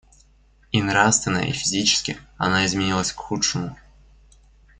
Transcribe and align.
И 0.71 0.81
нравственно 0.81 1.47
и 1.47 1.51
физически 1.51 2.17
она 2.39 2.65
изменилась 2.65 3.11
к 3.13 3.17
худшему. 3.19 3.77